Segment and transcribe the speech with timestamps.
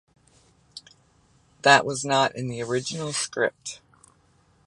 [1.61, 3.81] That was not in the original script.